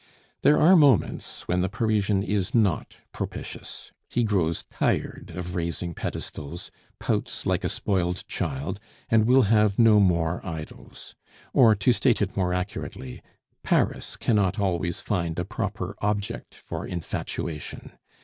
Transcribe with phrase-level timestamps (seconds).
[0.41, 3.91] There are moments when the Parisian is not propitious.
[4.09, 8.79] He grows tired of raising pedestals, pouts like a spoiled child,
[9.11, 11.13] and will have no more idols;
[11.53, 13.21] or, to state it more accurately,
[13.61, 17.91] Paris cannot always find a proper object for infatuation.